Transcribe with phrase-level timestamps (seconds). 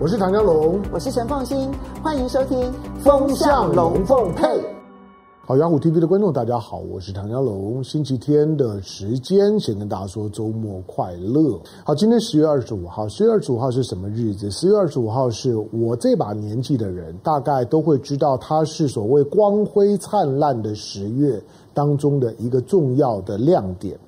[0.00, 1.68] 我是唐江龙，我是陈凤新，
[2.04, 2.56] 欢迎收听
[3.00, 4.46] 《风向龙凤配》。
[5.44, 7.82] 好，雅虎 TV 的观众，大家好，我是唐江龙。
[7.82, 11.60] 星期天的时间，先跟大家说周末快乐。
[11.84, 14.48] 好，今天十月二十五号，十月二十五号是什么日子？
[14.52, 21.42] 十月二十五号是我这把年纪的人大概都会知道，它是所谓光辉灿烂的十月
[21.74, 23.98] 当中的一个重要的亮点。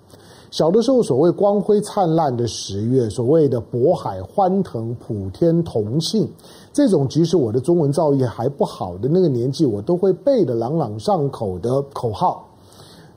[0.51, 6.29] 小的时候，所谓光辉灿烂的十月，所谓的渤海欢腾、普天同庆，
[6.73, 12.45] 这种即使我的中文造诣还不好的那个年纪，我都会背的朗朗上口的口号。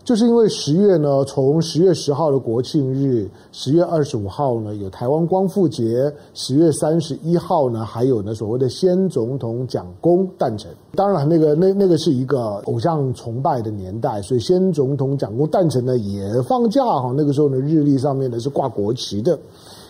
[0.04, 10.70] 就是因为十月呢，从十月十号的国庆日，十月二十五号呢有台湾光复节，十月三十一号呢还有呢所谓的先总统蒋公诞辰。
[10.96, 17.14] 当然，那个那那个是一个偶像崇拜的年代，所以先总统蒋公诞辰呢也放假哈。
[17.16, 19.40] 那个时候呢日历上面呢是挂国旗的，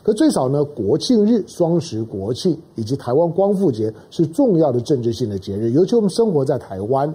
[0.04, 7.12] 可最少呢国庆日、双十国庆以及台湾光复节是重要的政治性的节日，尤其我们生活在台湾，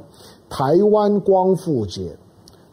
[0.51, 2.11] 台湾光复节。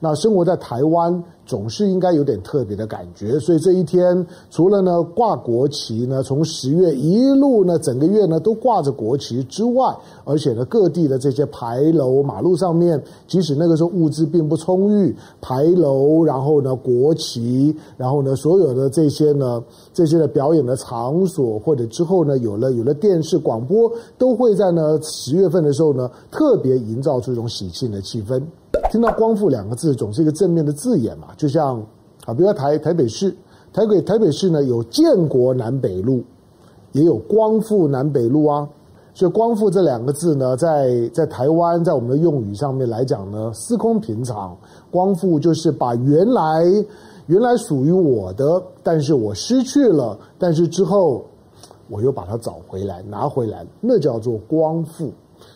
[0.06, 9.92] 那生活在台湾，总是应该有点特别的感觉，所以这一天除了呢挂国旗呢，从十月一路呢整个月呢都挂着国旗之外，
[10.24, 19.60] 而且呢各地的这些牌楼、马路上面，即使那个时候物资并不充裕，牌楼，然后呢国旗，然后呢所有的这些呢
[19.92, 28.40] 这些的表演的场所，或者之后呢有了有了电视广播，都会在呢十月份的时候呢特别营造出一种喜庆的气氛。
[28.92, 31.30] 听到“光复”两个字，总是一个正面的字眼嘛。
[31.36, 31.80] 就像
[32.26, 33.36] 啊，比如说台台北市，
[33.74, 36.24] 台北台北市呢有建国南北路，
[36.94, 38.68] 也有光复南北路啊。
[39.14, 44.56] 所以“光复”这两个字呢，在在台湾，在我们的用语上面来讲呢，司空平常。
[44.92, 46.64] 光复就是把原来
[47.28, 51.26] 原来属于我的，但是我失去了，但是之后
[51.90, 55.12] 我又把它找回来，拿回来，那叫做光复。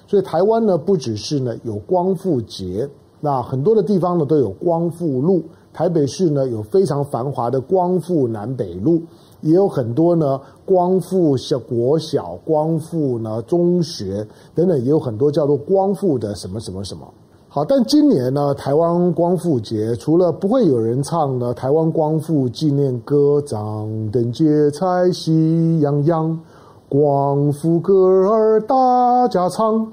[0.07, 2.89] 所以台湾呢，不只是呢有光复节。
[3.21, 5.43] 那很多的地方呢都有光复路，
[5.73, 9.01] 台北市呢有非常繁华的光复南北路，
[9.41, 14.25] 也有很多呢光复小国小、光复呢中学
[14.55, 17.05] 等等，也有很多叫做光复的什么什么什么。
[17.49, 26.39] 好，但今年呢台湾光复节除了不会有人唱呢台湾光复纪念歌，张灯结彩喜洋洋，
[26.87, 27.93] 光复歌
[28.29, 29.91] 儿大家唱。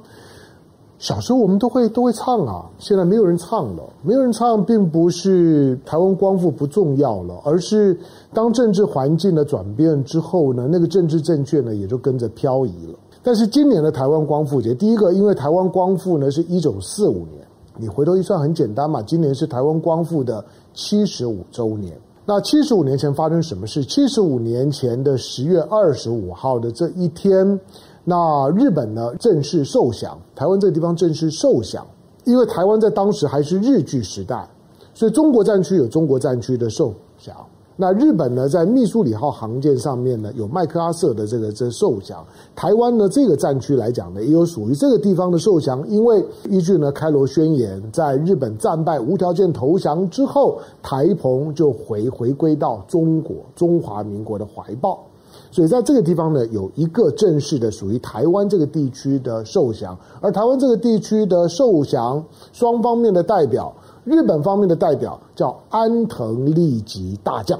[0.99, 3.83] 小时候我们都会都会唱啊，现在没有人唱了。
[4.03, 7.99] 没有人唱，并不是台湾光复不重要了，而是
[8.33, 12.99] 当政治环境的转变之后呢，那个政治正确呢也就跟着漂移了。
[13.23, 17.47] 但是今年的台湾光复节，第一个，因为台湾光复呢是一九四五年，
[17.77, 20.43] 你回头一算很简单嘛，今年是台湾光复的
[20.73, 21.93] 七十五周年。
[22.25, 23.85] 那七十五年前发生什么事？
[23.85, 27.61] 七十五年前的十月二十五号的这一天。
[28.09, 31.85] 那日本呢，正式受降，台湾这个地方正式受降，
[32.23, 34.49] 因为台湾在当时还是日据时代，
[34.95, 37.35] 所以中国战区有中国战区的受降。
[37.79, 42.25] 那日本呢，在密苏里号航舰上面呢，有麦克阿瑟的这个这受降。
[42.55, 55.05] 台湾呢，这个战区来讲呢，也有属于这个地方的受降，因为依据呢开罗宣言，在日本战败无条件投降之后，台澎就回回归到中国中华民国的怀抱。
[55.51, 63.75] 所以在这个地方呢，有一个正式的属于台湾这个地区的受降，而台湾这个地区的受降双方面的代表，
[64.05, 67.59] 日本方面的代表叫安藤利吉大将。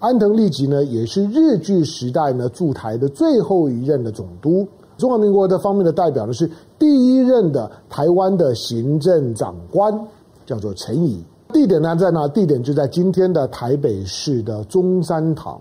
[0.00, 4.66] 安藤利吉呢，也是日据时代呢驻台的最后一任的总督。
[4.98, 9.92] 中华民国的方面的代表呢，是第一任的台湾的行政长官，
[10.44, 11.24] 叫做陈仪。
[11.52, 12.26] 地点呢在哪？
[12.28, 15.60] 地点就在今天的台北市的中山堂。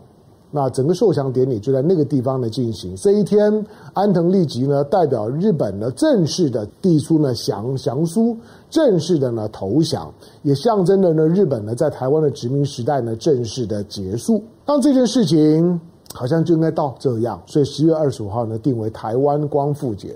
[0.55, 2.95] 那整个受降典礼就在那个地方呢进行。
[2.95, 8.37] 这一天，安藤利吉呢代表日本呢正式的递出呢降降书，
[8.69, 14.43] 正式的呢投降，也象征着呢日本呢在台湾的殖民时代呢正式的结束。
[14.63, 15.81] 当这件事情
[16.13, 20.15] 好像就应该到这样，所以十月二十五号呢定为台湾光复节。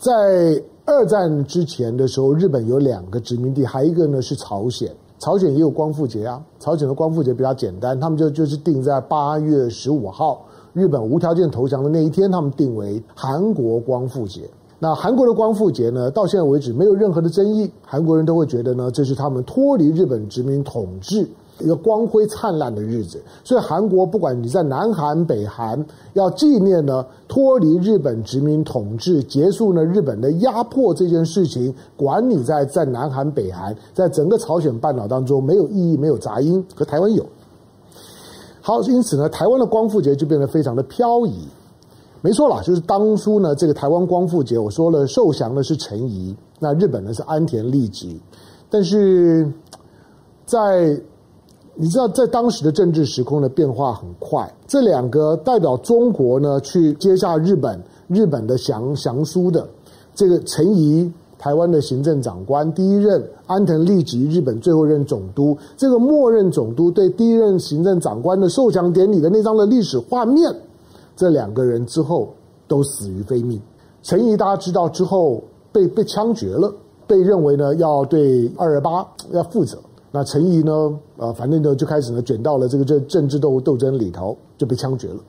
[0.00, 4.90] 在二战之前的时候，日本有两个殖民地，还一个呢是朝鲜。
[5.18, 14.42] 朝鲜也有光复节啊，朝鲜的光复节比较简单，他们就就是定在八月十五号，日本无条件投降的那一天，他们定为韩国光复节。
[14.78, 21.26] 那韩国的光复节呢，到现在为止没有任何的争议，韩国人都会觉得呢，这是他们脱离日本殖民统治。
[21.58, 37.24] 一个光辉灿烂的日子，所以韩国不管你在南韩、北韩，要纪念呢脱离日本殖民统治、结束呢日本的压迫这件事情，管你在在南韩、北韩，在整个朝鲜半岛当中没有意义、没有杂音，可台湾有。
[38.60, 41.46] 好，因此呢，台湾的光复节就变得非常的飘移。
[42.20, 48.20] 没错啦，就是当初呢，这个台湾光复节，我说了，受降的是陈仪，那日本呢是安田利吉，
[48.68, 49.48] 但是
[50.44, 51.00] 在
[51.78, 57.78] 你知道，在当时的政治时空的变化很快，这两个代表中国呢去接下日本
[58.08, 59.68] 日本的降降书的
[60.14, 70.50] 这个陈仪，台湾的行政长官第一任，安藤利吉日本最后任总督，这个末任总督对第一任行政长官的受降典礼的那张的历史画面。
[71.14, 72.32] 这两个人之后
[72.66, 73.60] 都死于非命。
[74.02, 75.42] 陈仪大家知道之后
[75.72, 76.72] 被被枪决了，
[77.06, 79.76] 被认为呢要对二二八要负责。
[80.16, 80.72] 那陈仪呢，
[81.18, 85.20] 呃，反正呢就开始呢卷到了这个政政治斗斗争里头，就被枪决了。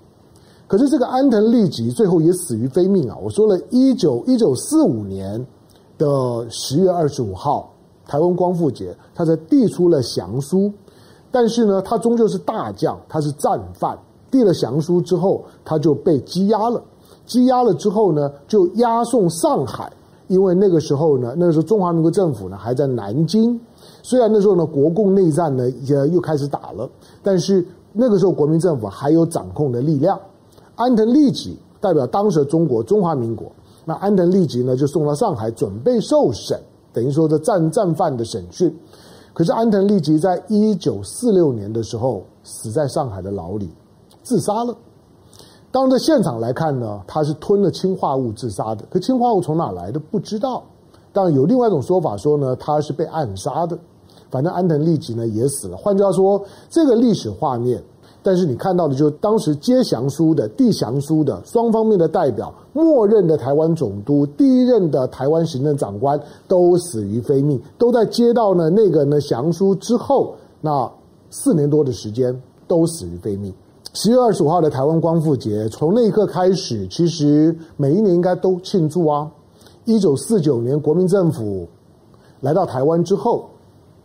[0.66, 3.18] 可是这个安藤利吉最后也死于非命啊！
[3.22, 5.46] 我说了一九一九四五年
[5.98, 7.70] 的十月二十五号，
[8.06, 10.72] 台湾光复节，他才递出了降书，
[11.32, 14.00] 但是呢，他终究是大将，他是战犯。
[14.32, 16.82] 递了降书之后，他就被羁押了。
[17.28, 19.92] 羁押了之后呢，就押送上海。
[20.28, 23.60] 因为那个时候呢，那个时候中华民国政府呢还在南京。
[24.04, 26.90] 虽然那时候呢，国共内战呢也又开始打了，
[27.24, 30.20] 但是那个时候国民政府还有掌控的力量。
[30.76, 33.52] 安藤利吉代表当时的中国中华民国，
[33.86, 36.60] 那安藤利吉呢就送到上海准备受审，
[36.94, 38.74] 等于说的战战犯的审讯。
[39.34, 43.70] 可是安藤利吉在一九四六年的时候死在上海的牢里。
[44.24, 44.76] 自杀了。
[45.78, 48.84] 当着现场来看呢，他是吞了氰化物自杀的。
[48.90, 50.64] 可氰化物从哪来的不知道。
[51.14, 53.78] 当然有另外一种说法说呢，他是被暗杀的。
[54.32, 55.78] 反正安藤利吉呢也死了。
[55.78, 57.80] 换句话说，这个历史画面，
[58.24, 70.92] 但是你看到的就是当时接降书的、递降书的双方面的代表，默认的台湾总督、第一任的台湾行政长官都死于非命，都在接到呢那个呢降书之后，那
[71.30, 72.36] 四年多的时间
[72.68, 73.54] 都死于非命。
[74.00, 79.28] 十月二十五号的台湾光复节，从那一刻开始，其实每一年应该都庆祝啊。
[79.86, 81.68] 一九四九年国民政府
[82.42, 83.50] 来到台湾之后，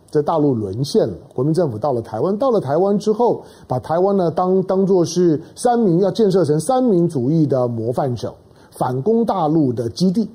[0.09, 8.33] 在大陆沦陷了，国民政府到了台湾，到了台湾之后，把台湾呢当当作是三民要建设成三民主义的模范省，
[8.71, 10.27] 反攻大陆的基地，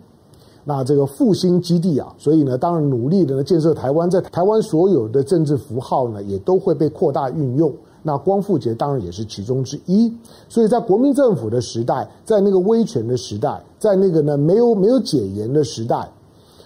[0.62, 7.74] 那这个复兴基地啊，所以呢，当然努力的呢建设台湾，在台湾所有的政治符号呢，也都会被扩大运用。
[8.02, 10.12] 那光复节当然也是其中之一，
[10.48, 16.08] 所以在国民政府的时代，在那个威权的时代，在那个呢没有没有解严的时代，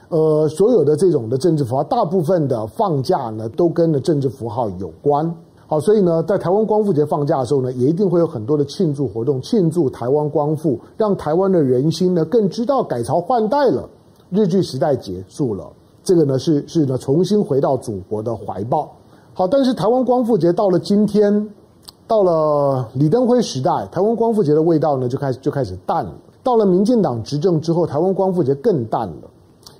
[0.08, 5.34] 呃，所有的这种的政治符号，大部分的放假呢都跟的政治符号有关。
[5.66, 13.88] 好，所以呢，在台湾光复节放假的时候呢，也一定会有很多的庆祝活动，庆祝台湾光复，让台湾的人心呢更知道改朝换代了，
[14.28, 15.66] 日据时代结束了，
[16.04, 18.94] 这个呢是是呢重新回到祖国的怀抱。
[19.34, 21.48] 好，但是台湾光复节到了今天，
[22.06, 26.12] 到了李登辉时代，台湾光复节的味道呢就开始就开始淡了。
[26.42, 29.30] 到了民进党执政之后，台湾光复节更淡了。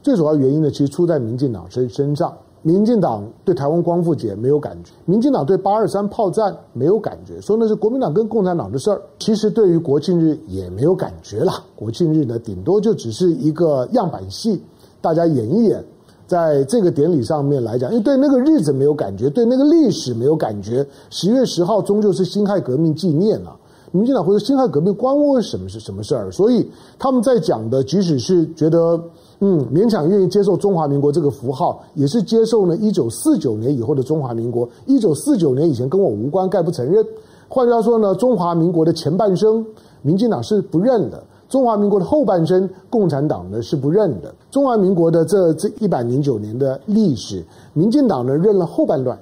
[0.03, 2.33] 最主要原因呢，其实出在民进党身身上。
[2.63, 9.03] 民进党对台湾光复节没有感觉，民进党对八二三炮战没有感觉，说那是国民党跟共产党的事儿。
[9.19, 14.63] 其实对于国庆日也没有感觉啦，国庆日呢顶多就只是一个样板戏，
[15.01, 15.85] 大家演一演。
[16.33, 20.87] 在这个典礼上面来讲，因为对那个日子没有感觉，对那个历史没有感觉。
[21.11, 23.55] 十月十号终究是辛亥革命纪念啊，
[23.91, 26.33] 民进党会说辛亥革命关我什么是什么事儿？
[26.33, 26.67] 所以
[26.99, 28.99] 他们在讲的，即使是觉得
[29.41, 34.67] 嗯勉强愿意接受中华民国这个符号，也是接受呢一九四九年以后的中华民国。
[34.87, 37.05] 一九四九年以前跟我无关，概不承认。
[37.47, 39.63] 换句话说呢，中华民国的前半生，
[40.01, 41.23] 民进党是不认的。
[41.53, 44.35] 中华民国的后半生，共产党呢是不认的。
[44.51, 47.45] 中华民国的这这一百零九年的历史，
[47.75, 49.19] 民进党呢认了后半段，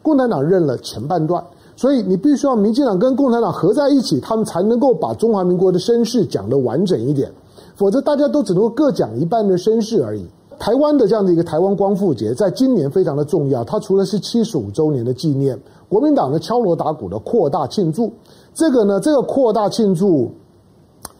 [0.00, 1.44] 共产党认了前半段。
[1.76, 7.30] 所以你必须要民进党跟共产党合在一起，他们才能够把中华民国的身世讲得完整一点。
[7.76, 10.24] 否则大家都只能够各讲一半的身世而已。
[10.58, 13.62] 台湾的这样的一个台湾光复节，在今年非常的重要。
[13.62, 18.10] 它除了是七十五周年的纪念，国民党的敲锣打鼓的扩大庆祝，
[18.54, 20.32] 这个呢，这个扩大庆祝。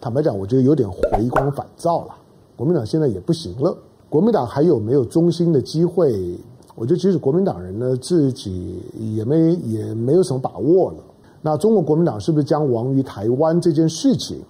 [0.00, 2.14] 坦白讲，我觉得有点回光返照了。
[2.56, 3.76] 国民党现在也不行了，
[4.08, 6.38] 国民党还有没有中兴的机会？
[6.74, 8.80] 我觉得即使国民党人呢自己
[9.16, 10.98] 也没也没有什么把握了。
[11.42, 14.40] 那中国国民党是不是将亡于台湾这件事情？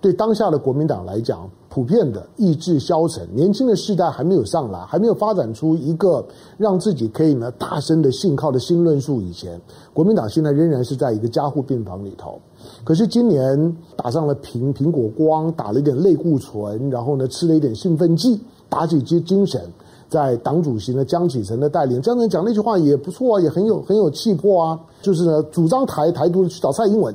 [0.00, 6.24] 对当下的国民党来讲，普遍的意志消沉，年轻的世代还没有上来，还没有发展出一个
[6.56, 9.20] 让自己可以呢大声的信靠的新论述。
[9.20, 9.60] 以前，
[9.92, 12.40] 国民党现在仍然是在一个加护病房里头。
[12.84, 19.60] 可是今年打上了苹苹果光，打了一点类固醇，然后呢吃了一点兴奋剂，打起精精神，
[20.08, 27.14] 在党主席呢江启臣的带领，这样讲那句话也不错啊，也很有很有气魄啊，就是呢主张台台独去找蔡英文，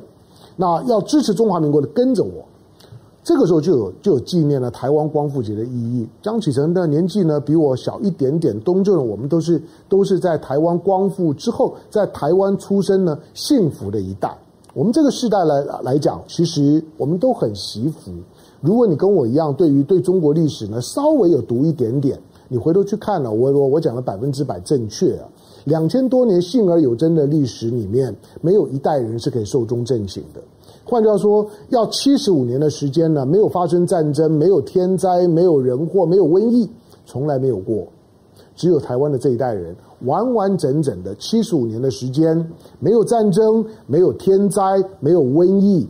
[0.54, 2.44] 那要支持中华民国的跟着我。
[3.24, 6.06] 这个时候就有就有纪念了台湾光复节的意义。
[6.20, 14.36] 张启成的年纪呢比我小一点点，东正我们都是都是在台湾光复之后，在台湾出生呢，幸福的一代。
[14.74, 18.12] 我们这个世代来来讲，其实我们都很惜福。
[18.60, 25.26] 如果你跟我一样，对于对中国历史呢稍微有读一点点，你回头去看了，我我我讲的百分之百正确啊。
[25.64, 30.42] 两千多年幸而有真的历史里面，没有一代人是可以寿终正寝的。
[30.84, 36.68] 换句话说，要七十五年的时间呢，没有发生战争，没有天灾，没有人祸，没有瘟疫，
[37.06, 37.86] 从来没有过。
[38.54, 42.48] 只有台湾的这一代人，完完整整的七十五年的时间，
[42.78, 44.62] 没有战争，没有天灾，
[45.00, 45.88] 没有瘟疫，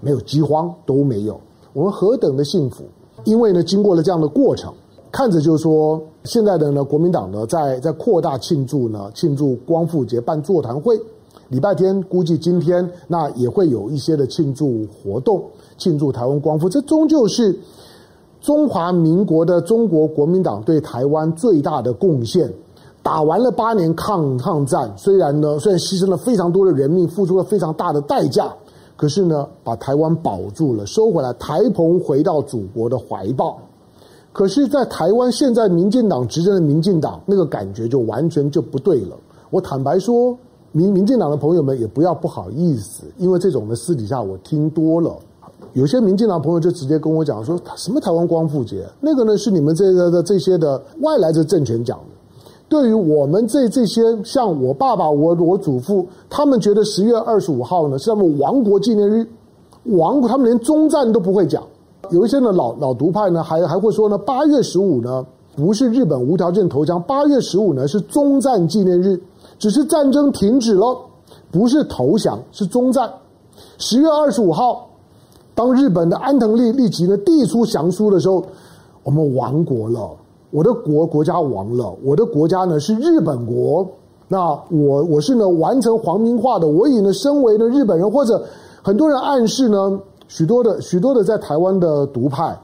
[0.00, 1.40] 没有饥荒，都没有。
[1.72, 2.84] 我们何等的幸福！
[3.24, 4.70] 因为呢，经过了这样的过程，
[5.10, 11.00] 看着就是说，现在的呢，国民党呢，在在扩大庆祝呢，庆祝光复节办座谈会。
[11.48, 15.44] 礼拜天估计今天那也会有一些的庆祝活动，
[15.76, 16.68] 庆祝台湾光复。
[16.68, 17.56] 这终究是
[18.40, 22.52] 中华民国的中国国民党对台湾最大的贡献。
[23.02, 28.50] 打完了八年抗抗战，虽然呢，虽然牺牲了非常多的人命，付出了非常大的代价，
[28.96, 33.58] 可是呢，把台湾保住了，收回来，台澎回到祖国的怀抱。
[34.32, 39.16] 可是，在台湾现在民进党执政的民进党，那个感觉就完全就不对了。
[39.50, 40.36] 我坦白说。
[40.76, 45.16] 民民进党的朋友们也不要不好意思，因为这种的私底下我听多了，
[45.74, 52.04] 有些民进党朋友就直接跟我讲说，什么台湾光复节，那个呢是你们这个的这些的外来的政权讲的。
[52.68, 59.24] 对于我们这这些像我爸爸、我我祖父，他们觉得十月二十五号呢是他们亡国纪念日，
[59.84, 61.62] 亡国他们连中战都不会讲。
[62.10, 65.24] 有一些呢老老独派呢还还会说呢，八月十五呢
[65.56, 69.20] 不是日本无条件投降，八月十五呢是终战纪念日。
[69.56, 70.98] 只是战争停止了，
[71.52, 73.08] 不是投降，是终战。
[73.78, 74.88] 十月二十五号，
[75.54, 78.44] 当日本的安藤利立即呢递出降书的时候，
[79.04, 80.10] 我们亡国了，
[80.50, 83.88] 我的国国家亡了，我的国家呢是日本国。
[84.26, 88.44] 那我我是呢完成皇民化的，我已呢身为呢日本人，或者
[88.82, 92.58] 很多人暗示呢许多的许多的在台湾的独派，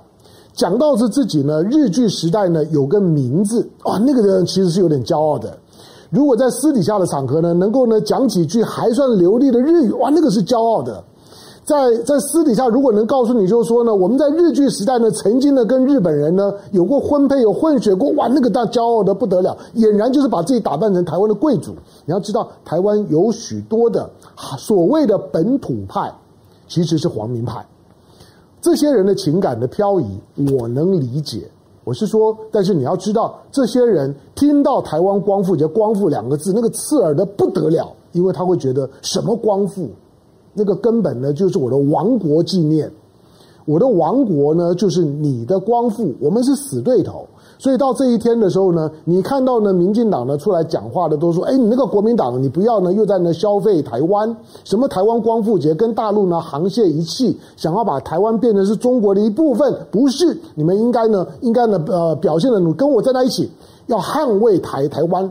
[0.54, 5.56] 讲到是自己呢日据时代呢有个名字啊，那个人其实是有点骄傲的。
[6.10, 11.02] 如果在私底下的场合呢，能够呢讲几句还算流利的日语，哇，那个是骄傲的。
[11.62, 21.72] 在在私底下，如果能告诉你，就是说呢，我们在日据时代呢，曾经呢跟日本人呢有过婚配，有混血过，哇，那个大骄傲的不得了，俨然就是把自己打扮成台湾的贵族。
[22.06, 24.10] 你要知道，台湾有许多的
[24.58, 26.12] 所谓的本土派，
[26.66, 27.64] 其实是皇民派。
[28.60, 30.20] 这些人的情感的漂移，
[30.52, 31.48] 我能理解。
[31.82, 39.88] 我是说，但是你要知道，这些人听到台湾光复节“光复”两个字，那个刺耳的不得了，因为他会觉得什么光复，
[40.52, 42.92] 那个根本呢就是我的亡国纪念，
[43.64, 47.26] 我的亡国呢就是你的光复，我们是死对头。
[47.60, 60.34] 所以到这一天的时候呢，你看到呢，民进党呢出来讲话的都说：“哎，你那个国民党，你不要呢，又在那消费台湾，什么台湾光复节，跟大陆呢沆瀣一气，想要把台湾变成是中国的一部分，不是？
[60.54, 63.50] 你们应该呢，应该呢，呃，表现的跟我站在一起，
[63.88, 65.30] 要捍卫台台湾。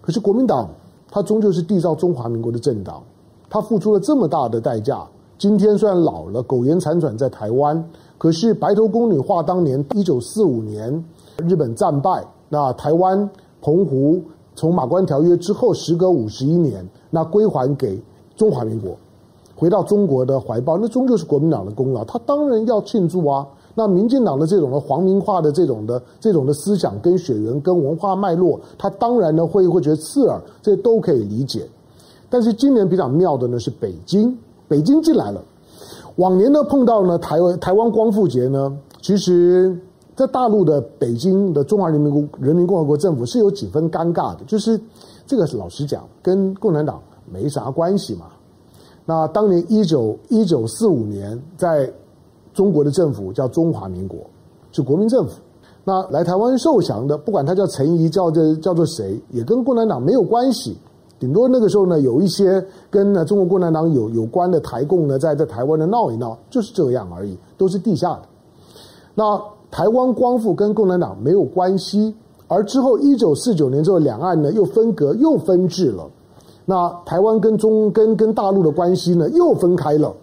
[0.00, 0.68] 可是国民党，
[1.08, 3.00] 它终究是缔造中华民国的政党，
[3.48, 5.06] 它付出了这么大的代价，
[5.38, 11.04] 今天虽然老了，苟延残喘在台湾，可是白头宫女话当年一九四五年。
[11.46, 13.28] 日本战败，那台湾
[13.62, 14.20] 澎湖
[14.56, 18.00] 从马关条约之后，时隔五十一年，那归还给
[18.34, 18.96] 中华民国，
[19.54, 23.46] 回到中国的怀抱，那终究是国民党的功劳，他当然要庆祝啊。
[23.76, 31.64] 那民进党的这种的皇民化的这种的这种的思想跟血缘跟文化脉络，他当然呢会会觉得刺耳，这都可以理解。
[32.28, 35.40] 但是今年比较妙的呢是北京，北京进来了。
[36.16, 39.78] 往年呢碰到呢台湾台湾光复节呢，其实。
[40.18, 44.76] 在大陆的北京的中华人民共人民共和国政府是有几分尴尬的，就是
[45.24, 48.26] 这个老实讲，跟共产党没啥关系嘛。
[49.06, 51.88] 那当年一九一九四五年，在
[52.52, 54.18] 中国的政府叫中华民国，
[54.72, 55.34] 是国民政府。
[55.84, 60.76] 那来台湾受降的，不管他叫陈仪，叫这叫做谁，也跟共产党没有关系。
[61.20, 62.60] 顶多那个时候呢，有一些
[62.90, 68.22] 跟呢中国共产党有有关的台共呢，在在台湾的闹一闹，就是这样而已，都是地下的。
[69.14, 69.40] 那。
[69.70, 72.14] 台湾光复跟共产党没有关系，
[72.46, 76.08] 而之后一九四九年之后，两岸呢又分隔又分治了，
[76.64, 80.14] 那台湾跟中跟跟大陆的关系呢又分开了。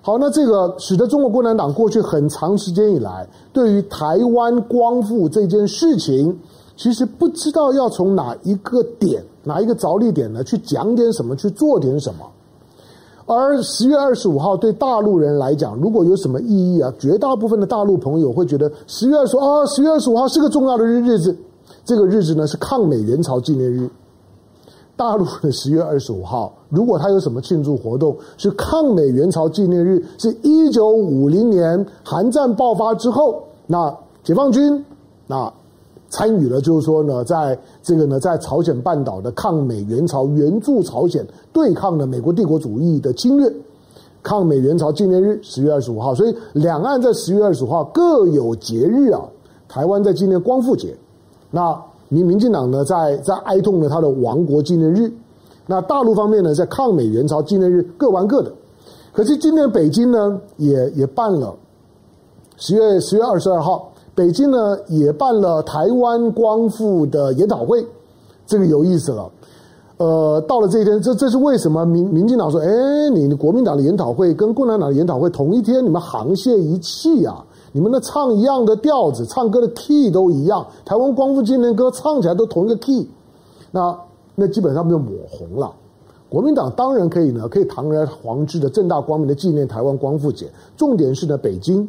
[0.00, 6.38] 好，那这个使得中国共产党过去很长时间以来，对于台湾光复这件事情，
[6.76, 12.24] 其实不知道要从哪一个点、哪一个着力点呢去讲点什么，去做点什么。
[13.28, 16.90] 而十月二十五号对大陆人来讲，如果有什么意义啊？
[16.98, 21.36] 绝大部分的大陆朋友会觉得十月二十啊，十月二十五号是个重要的日日子。
[21.84, 23.88] 这个日子呢是抗美援朝纪念日。
[24.96, 33.94] 大陆的十月二十五号，如果他有什么庆祝活动，是抗美援朝纪念日，是一九五零年韩战爆发之后，那
[34.24, 34.84] 解放军
[35.26, 35.52] 那
[36.10, 43.52] 参与了，就是说呢，在这个呢，在朝鲜半岛的抗美援朝，援助朝鲜对抗了美国帝国主义的侵略。
[44.22, 49.20] 抗美援朝纪念日十月二十五号，所以两岸在十月二十五号各有节日啊。
[49.68, 50.96] 台湾在纪念光复节，
[51.50, 51.80] 那。
[52.10, 55.12] 民民进党呢，在在哀痛呢他的亡国纪念日，
[55.66, 58.50] 那大陆方面呢，在抗美援朝纪念日各玩各的。
[59.12, 61.54] 可是今年北京呢，也也办了
[62.56, 63.87] 十月十月二十二号，
[64.18, 67.86] 北京呢也办了台湾光复的研讨会，
[68.48, 69.30] 这个有意思了。
[69.98, 72.04] 呃，到了这一天，这这是为什么民？
[72.04, 72.66] 民进党说，哎，
[73.14, 77.44] 你国民党的研讨会跟共产党的研讨会同一天，你们沆瀣一气啊？
[77.70, 80.66] 你们的唱一样的调子，唱歌的 key 都一样。
[80.84, 83.08] 台湾光复纪念歌唱起来都同一个 key，
[83.70, 83.96] 那
[84.34, 85.72] 那基本上就抹红了。
[86.28, 90.50] 国民党当然可以呢，可以堂而皇之的、正大光明的纪念台湾光复节。
[90.76, 91.88] 重点是呢，北京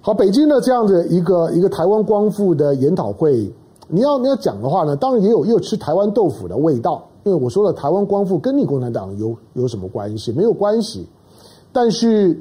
[0.00, 3.52] 好，北京的这样子一个一个台湾光复的研讨会，
[3.88, 7.06] 你要你要讲的话呢，当然也有也有吃台湾豆腐的味道。
[7.24, 10.32] 因为我说了，台湾光复跟你共产党有有什么关系？
[10.32, 11.06] 没有关系，
[11.72, 12.40] 但是。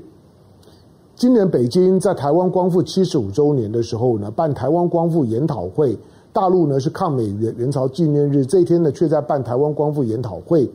[1.15, 5.99] 今年北京在台湾光复七十五周年的时候呢，办台湾光复研讨会。
[6.31, 10.71] 大陆呢是抗美援援朝纪念日，这一天呢却在办台湾光复研讨会，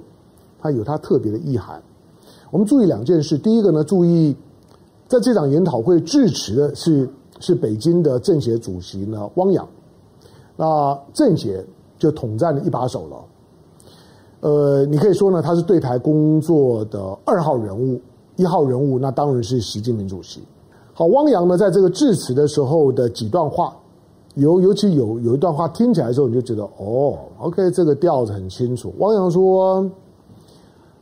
[0.60, 1.82] 它有它特别的意涵。
[2.50, 4.36] 我们注意两件事，第一个呢，注意
[5.14, 9.64] 在这场研讨会致辞的是是北京的政协主席呢汪洋，
[10.56, 11.64] 那政协
[11.96, 13.24] 就统战了一把手了。
[14.40, 18.00] 呃，你可以说呢，他是对台工作的二号人物。
[18.34, 20.40] 一号人物，那当然是习近平主席。
[20.92, 23.72] 好，汪洋呢，在这个致辞的时候的几段话，
[24.34, 28.92] 尤尤其有有一段话听起来的时候，你就觉得哦，OK，这个调子很清楚。
[28.98, 29.88] 汪洋说，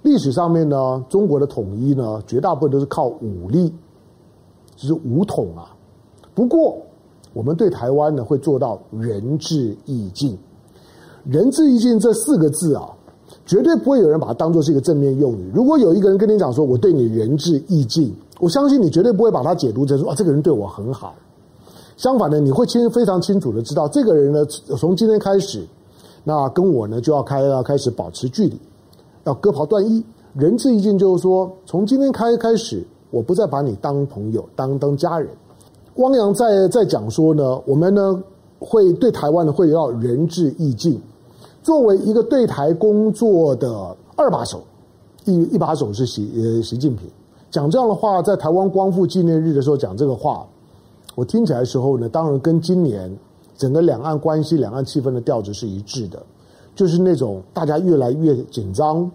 [0.03, 3.73] 历史上面呢，中国的统一呢，绝大部分都是靠武力，
[4.83, 5.75] 就是武统啊。
[6.35, 6.77] 不过，
[7.33, 10.37] 我们对台湾呢，会做到仁至义尽。
[11.25, 12.91] 仁至义尽这四个字啊。
[13.47, 15.51] 绝对不会有人把它当做是一个正面用语。
[15.55, 21.15] 如果有一个人跟你讲说“我对你仁至义尽”，我相信你绝对不会把它解读成说“啊，这个人对我很好”。
[21.97, 24.45] 相反的，你会清非常清楚的知道，这个人呢，
[24.77, 25.67] 从今天开始，
[26.25, 28.61] 那跟我呢就要开要开始保持距离，
[29.25, 30.05] 要割袍断义。
[30.35, 35.29] 仁至义尽就是说，从今天开开始，我不再把你当朋友，当当家人。
[35.97, 38.21] 汪洋在在讲说呢，我们呢
[38.59, 40.99] 会对台湾呢会要仁至义尽。
[41.63, 44.63] 作为一个对台工作的二把手，
[45.27, 47.07] 一一把手是习呃习近平
[47.51, 50.47] 讲这样的话，在台湾光复纪念日的时候讲这个话，
[51.15, 53.15] 我听起来的时候呢，当然跟今年
[53.55, 56.21] 整个两岸关系、两岸气氛的调子是一致的，
[56.75, 59.09] 就是那种大家越来越紧张，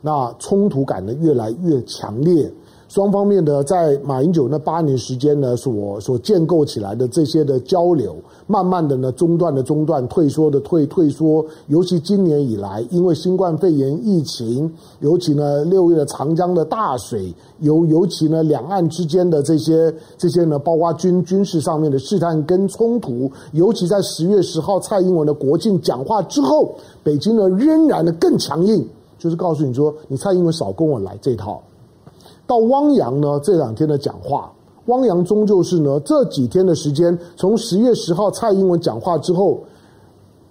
[0.00, 2.50] 那冲突感呢越来越强烈。
[2.92, 11.42] 双方面的在马英九那八年时间呢，所所建构起来的这些的交流，慢慢的呢中断的中断，退缩的退退缩。
[11.68, 28.86] 尤其今年以来，因为新冠肺炎疫情，尤其呢六月的长江的大水，尤尤其呢两岸之间的这些这些呢，包括军军事上面的试探跟冲突，尤其在十月十号蔡英文的国庆讲话之后，北京呢仍然的更强硬，
[29.18, 31.58] 就是告诉你说，你蔡英文少跟我来这套。
[32.46, 34.52] 到汪洋呢这两天的讲话，
[34.86, 39.60] 汪洋终究是呢这几天的时间，从十月十号蔡英文讲话之后，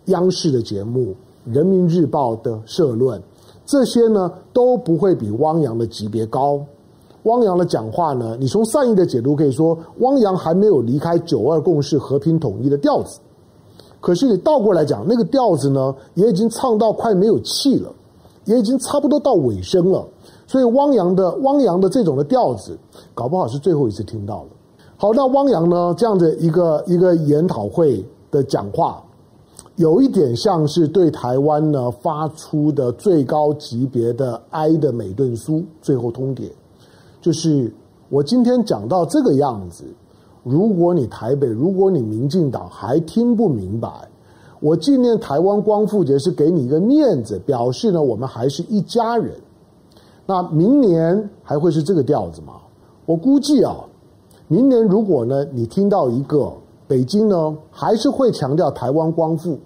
[0.06, 1.14] 央视的节目、
[1.46, 3.22] 人民日报的社论，
[3.66, 6.60] 这些呢都不会比汪洋的级别高。
[7.24, 13.20] 汪洋的讲话呢，你从善意的解读可以说，汪洋还没有离开九二共识、和平统一的调子。
[14.00, 17.94] 可是你倒过来讲，那个调子呢，也已经唱到快没有气了，
[18.46, 20.04] 也已经差不多到尾声了。
[20.52, 22.78] 所以汪洋的汪洋的这种的调子，
[23.14, 24.50] 搞不好是最后一次听到了。
[24.98, 29.02] 好，那汪洋呢这样的一个一个研讨会的讲话，
[29.78, 36.52] 有一点像是对台湾呢发出的最高级别的哀的美顿书，最后通牒，
[37.22, 37.74] 就是
[38.10, 39.86] 我今天讲到这个样子，
[40.44, 43.90] 如果你台北，如果你民进党还听不明白，
[44.60, 49.34] 我纪念台湾光复节是给你一个面子，表示呢我们还是一家人。
[50.26, 52.54] 那明年还会是这个调子吗？
[53.06, 53.76] 我估计啊，
[54.48, 56.54] 明年如果呢，你听到一个
[56.88, 59.58] 北京呢，还是会强调台湾光复，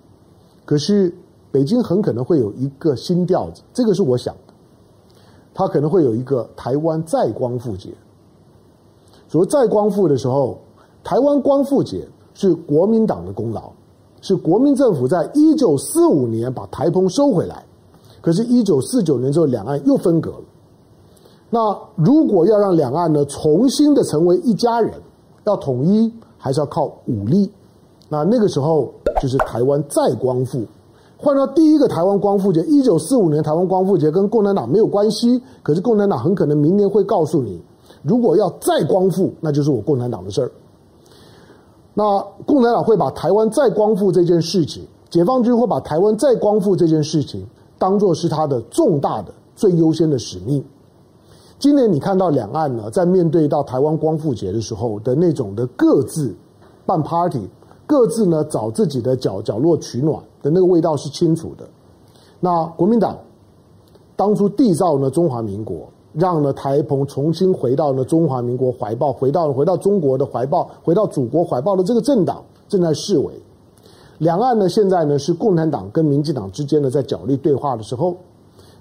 [0.63, 1.13] 可是
[1.51, 4.53] 北京很可能会有一个新调子，这个是我想的。
[5.53, 7.89] 它可能会有一个台湾再光复节。
[9.27, 10.57] 所谓再光复的时候，
[11.03, 13.71] 台湾光复节是国民党的功劳，
[14.21, 17.63] 是国民政府在一九四五年把台澎收回来，
[18.25, 20.41] 可是，一九四九年之后，两岸又分隔了。
[21.51, 24.91] 那如果要让两岸呢重新的成为一家人，
[25.43, 27.47] 要统一，还是要靠武力？
[28.09, 30.65] 那那个时候就是台湾再光复。
[31.17, 37.61] 换到第一个台湾光复节，一九四五年台湾光复节跟共产党没有关系，可是共产党很可能明年会告诉你，
[38.01, 40.51] 如果要再光复，那就是我共产党的事儿。
[41.93, 47.45] 那共产党会把台湾再光复这件事情，解放军会把台湾再光复这件事情
[47.85, 50.65] 当做是他的重大的、最优先的使命。
[51.59, 56.35] 今年你看到两岸呢，在面对到台湾光复节的时候的那种的各自
[56.83, 57.47] 办 party，
[57.85, 61.63] 各自呢找自己的角角落取暖的那个味道是清楚的。
[62.39, 63.19] 那国民党
[64.15, 73.31] 当初缔造呢中华民国，让呢台澎重新回到呢中华民国怀抱，回到回到中国的怀抱，回到祖国怀抱的这个政党正在示威。
[74.17, 78.15] 两岸呢现在呢是共产党跟民进党之间呢在角力对话的时候，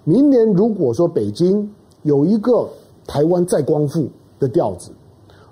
[0.05, 1.71] 明年如果说北京。
[2.05, 2.69] 有一个
[3.07, 4.07] 台湾再光复
[4.39, 4.91] 的调子，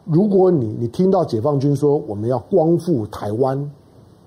[0.05, 3.59] 如果你你听到解放军说我们要光复台湾，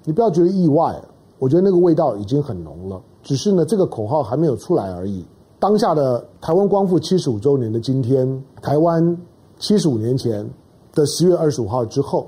[0.03, 0.99] 你不要觉得意外，
[1.37, 5.23] 我觉得那个味道已经很浓了，只是呢这个口号还没有出来而已。
[5.59, 9.15] 当下的台湾光复七十五周年的今天，台湾
[9.59, 10.49] 七十五年前
[10.95, 12.25] 的十月二十五号之后，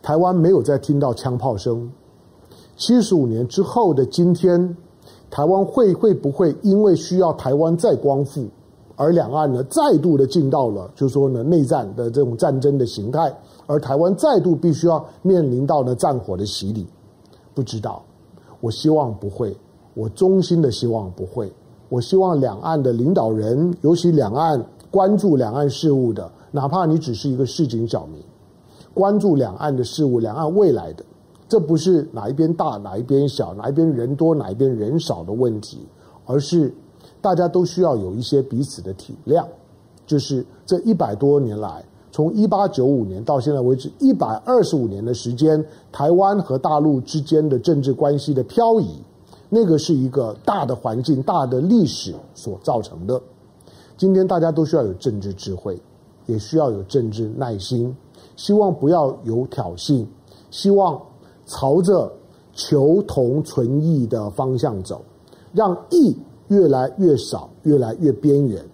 [0.00, 1.90] 台湾没有再听到枪炮声。
[2.78, 4.76] 七十五年之后的今天，
[5.28, 8.46] 台湾会会不会因为需要台湾再光复？
[8.94, 13.36] 而两岸呢，再度的进到了，就是说呢，内战的这种战争的形态，
[13.66, 16.86] 而台湾再度必须要面临到呢战火的洗礼，
[17.52, 18.00] 不知道，
[18.60, 19.56] 我希望不会，
[19.94, 21.52] 我衷心的希望不会，
[21.88, 28.22] 我希望两岸的领导人，尤其两岸关注两岸事务的，哪怕你只是一个市井小民，
[28.94, 31.04] 关注两岸的事务，两岸未来的，
[31.48, 35.78] 这不是哪一边大哪一边小，哪一边人多哪一边人少的问题，
[36.26, 36.72] 而是。
[37.20, 39.44] 大家都需要有一些彼此的体谅，
[40.06, 49.02] 就是这一百多年来，从一八九五年到现在为止一百二十五年的时间，台湾和大陆之间的政治关系的漂移，
[49.48, 53.20] 那个是一个大的环境、大的历史所造成的。
[53.96, 55.76] 今天大家都需要有政治智慧，
[56.26, 57.92] 也需要有政治耐心，
[58.36, 60.06] 希望不要有挑衅，
[60.52, 61.02] 希望
[61.48, 62.12] 朝着
[62.52, 65.02] 求同存异的方向走，
[65.52, 66.16] 让异。
[66.50, 68.64] 越来越少，越来越边缘，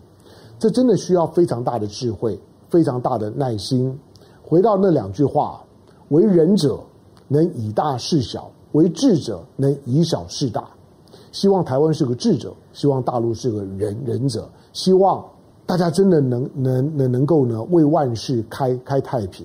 [0.61, 3.99] 这真的需要非常大的智慧，非常大的耐心。
[4.45, 5.61] 回到那两句话：
[6.11, 6.79] 为仁者
[7.27, 10.69] 能以大事小，为智者能以小事大。
[11.33, 15.25] 希望台湾是个智者，希望大陆是个仁仁者，希望
[15.67, 19.45] 大家真的能能能能够呢为万事开开太平。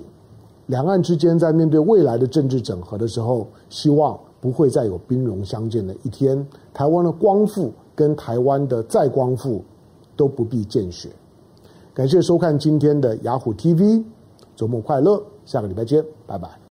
[0.70, 6.46] 两岸之间在面对未来的政治整合的时候，希望不会再有兵戎相见的一天。
[6.72, 7.72] 台湾的光复。
[7.92, 9.62] 跟台湾的再光复
[10.16, 11.10] 都不必见血。
[11.92, 14.02] 感谢收看今天的雅虎 TV，
[14.56, 16.60] 周末快乐，下个礼拜见，拜拜。